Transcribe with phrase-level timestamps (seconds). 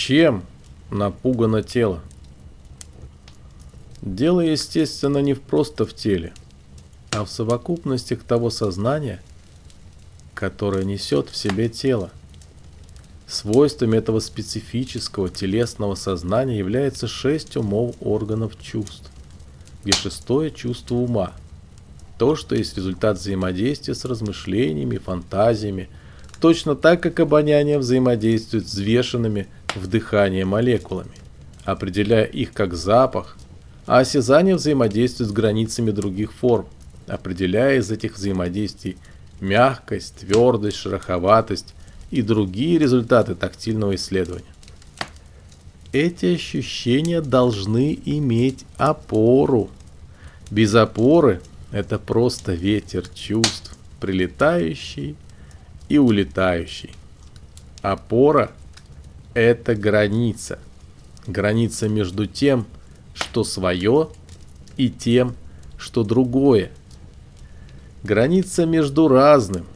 [0.00, 0.44] Чем
[0.90, 2.00] напугано тело?
[4.00, 6.32] Дело, естественно, не просто в теле,
[7.10, 9.20] а в совокупностях того сознания,
[10.32, 12.10] которое несет в себе тело.
[13.26, 19.10] Свойствами этого специфического телесного сознания является шесть умов органов чувств,
[19.84, 21.34] где шестое чувство ума–
[22.18, 25.90] то, что есть результат взаимодействия с размышлениями, фантазиями,
[26.40, 31.16] точно так, как обоняние взаимодействует с взвешенными в дыхании молекулами,
[31.64, 33.36] определяя их как запах,
[33.86, 36.66] а осязание взаимодействует с границами других форм,
[37.06, 38.96] определяя из этих взаимодействий
[39.40, 41.74] мягкость, твердость, шероховатость
[42.10, 44.44] и другие результаты тактильного исследования.
[45.92, 49.70] Эти ощущения должны иметь опору.
[50.50, 51.40] Без опоры
[51.72, 55.16] это просто ветер чувств, прилетающий
[55.88, 56.90] и улетающий.
[57.82, 58.52] Опора–
[59.34, 60.58] это граница.
[61.26, 62.66] Граница между тем,
[63.14, 64.08] что свое,
[64.76, 65.34] и тем,
[65.76, 66.70] что другое.
[68.02, 69.66] Граница между разным.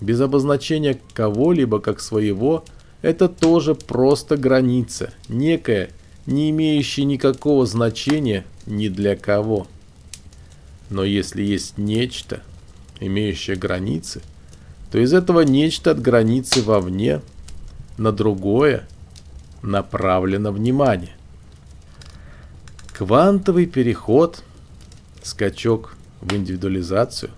[0.00, 2.64] Без обозначения кого-либо как своего–
[3.02, 5.90] это тоже просто граница, некая,
[6.26, 9.66] не имеющая никакого значения ни для кого.
[10.90, 12.42] Но если есть нечто,
[13.00, 14.22] имеющее границы,
[14.90, 17.20] то из этого нечто от границы вовне
[17.98, 18.88] на другое
[19.62, 21.16] направлено внимание.
[22.96, 24.42] Квантовый переход,
[25.22, 27.30] скачок в индивидуализацию,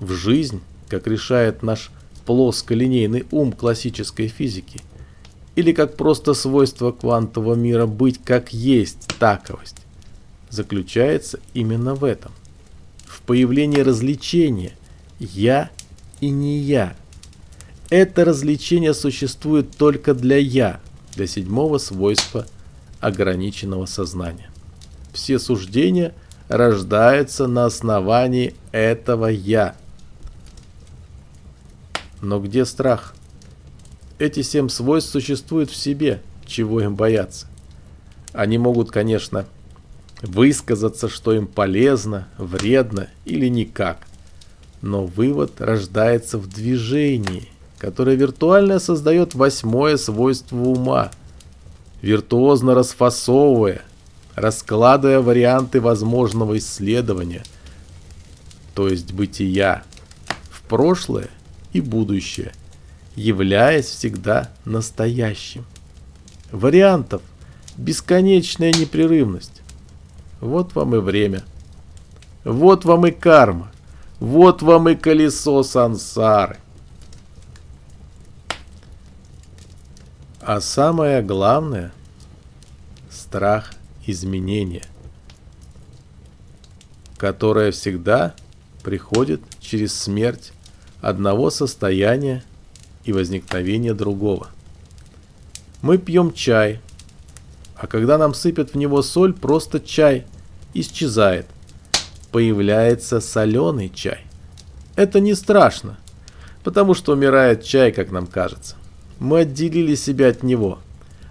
[0.00, 1.90] в жизнь, как решает наш
[2.26, 4.80] плосколинейный ум классической физики,
[5.56, 9.82] или как просто свойство квантового мира быть как есть таковость,
[10.48, 12.32] заключается именно в этом
[13.26, 14.72] появление развлечения
[15.18, 15.70] «я»
[16.20, 16.96] и «не я».
[17.90, 20.80] Это развлечение существует только для «я»,
[21.14, 22.46] для седьмого свойства
[23.00, 24.50] ограниченного сознания.
[25.12, 26.14] Все суждения
[26.48, 29.76] рождаются на основании этого «я».
[32.22, 33.14] Но где страх?
[34.18, 37.46] Эти семь свойств существуют в себе, чего им бояться.
[38.32, 39.46] Они могут, конечно,
[40.22, 44.06] высказаться, что им полезно, вредно или никак.
[44.80, 47.48] Но вывод рождается в движении,
[47.84, 51.10] которое виртуально создает восьмое свойство ума,
[52.00, 53.82] виртуозно расфасовывая,
[54.34, 57.42] раскладывая варианты возможного исследования,
[58.74, 59.82] то есть бытия,
[60.50, 61.28] в прошлое
[61.74, 62.52] и будущее,
[63.16, 65.66] являясь всегда настоящим.
[66.52, 67.20] Вариантов
[67.76, 69.60] бесконечная непрерывность.
[70.40, 71.44] Вот вам и время.
[72.44, 73.70] Вот вам и карма.
[74.20, 76.56] Вот вам и колесо сансары.
[80.46, 81.90] А самое главное–
[83.10, 83.72] страх
[84.06, 84.84] изменения,
[87.16, 88.34] которое всегда
[88.82, 90.52] приходит через смерть
[91.00, 92.44] одного состояния
[93.06, 94.48] и возникновение другого.
[95.80, 96.82] Мы пьем чай,
[97.74, 100.26] а когда нам сыпят в него соль, просто чай
[100.74, 101.46] исчезает.
[102.32, 104.26] Появляется соленый чай.
[104.94, 105.96] Это не страшно,
[106.64, 108.76] потому что умирает чай, как нам кажется.
[109.18, 110.78] Мы отделили себя от него,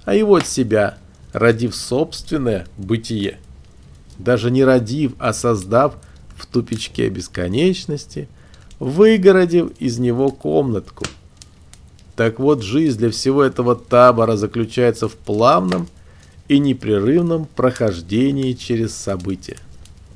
[0.06, 0.98] а его от себя,
[1.32, 3.40] родив собственное бытие.
[4.18, 5.96] Даже не родив, а создав
[6.36, 8.28] в тупичке бесконечности,
[8.80, 11.06] выгородив из него комнатку.
[12.16, 15.88] Так вот, жизнь для всего этого табора заключается в плавном
[16.48, 19.58] и непрерывном прохождении через события.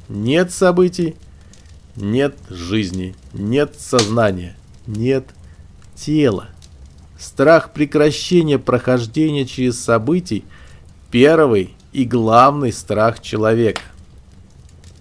[0.09, 1.15] Нет событий,
[1.95, 4.55] нет жизни, нет сознания,
[4.85, 5.25] нет
[5.95, 6.49] тела.
[7.19, 10.45] Страх прекращения прохождения через событий–
[11.11, 13.81] первый и главный страх человека.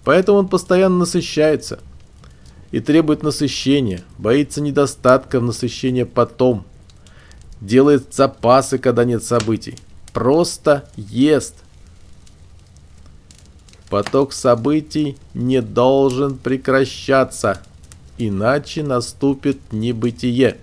[0.03, 1.79] Поэтому он постоянно насыщается
[2.71, 6.65] и требует насыщения, боится недостатка в насыщении потом,
[7.61, 9.77] делает запасы, когда нет событий
[10.17, 11.53] просто ест.
[13.91, 17.61] Поток событий не должен прекращаться,
[18.17, 20.57] иначе наступит небытие.